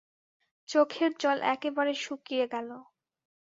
[0.69, 2.69] চোখের জল একেবারে শুকিয়ে গেল।